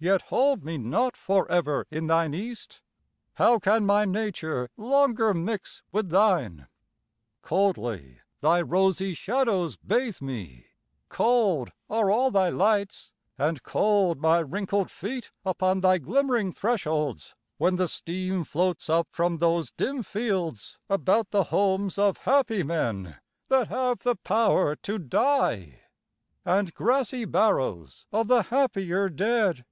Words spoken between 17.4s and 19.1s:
when the steam Floats up